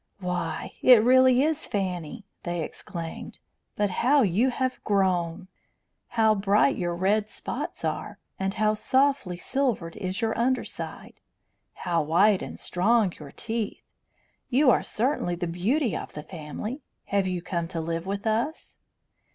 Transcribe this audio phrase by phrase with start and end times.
[0.19, 3.39] "Why, it really is Fanny!" they exclaimed.
[3.75, 5.47] "But how you have grown!
[6.17, 8.17] How bright your red spots are!
[8.39, 11.19] And how softly silvered is your under side!
[11.85, 13.83] How white and strong your teeth!
[14.49, 16.81] You are certainly the beauty of the family.
[17.13, 18.79] Have you come to live with us?"